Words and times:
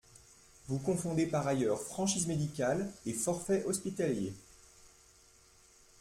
Vous 0.67 0.79
confondez 0.79 1.27
par 1.27 1.45
ailleurs 1.45 1.79
franchise 1.79 2.25
médicale 2.25 2.91
et 3.05 3.13
forfait 3.13 3.63
hospitalier. 3.65 4.33